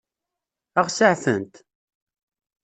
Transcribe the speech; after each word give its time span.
Ad 0.79 0.83
ɣ-seɛfent? 0.87 1.55